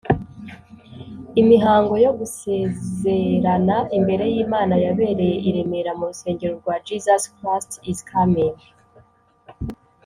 [1.41, 8.55] Imihango yo gusezerana imbere y’Imana yabereye i Remera mu rusengero rwa Jesus Christ is Coming